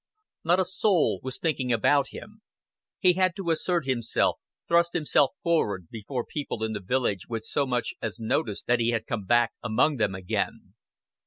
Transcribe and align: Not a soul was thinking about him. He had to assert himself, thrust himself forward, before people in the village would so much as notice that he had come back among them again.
Not 0.43 0.59
a 0.59 0.65
soul 0.65 1.19
was 1.21 1.37
thinking 1.37 1.71
about 1.71 2.07
him. 2.07 2.41
He 2.97 3.13
had 3.13 3.35
to 3.35 3.51
assert 3.51 3.85
himself, 3.85 4.39
thrust 4.67 4.93
himself 4.93 5.33
forward, 5.43 5.89
before 5.91 6.25
people 6.25 6.63
in 6.63 6.73
the 6.73 6.79
village 6.79 7.27
would 7.29 7.45
so 7.45 7.67
much 7.67 7.93
as 8.01 8.19
notice 8.19 8.63
that 8.63 8.79
he 8.79 8.89
had 8.89 9.05
come 9.05 9.25
back 9.25 9.51
among 9.61 9.97
them 9.97 10.15
again. 10.15 10.73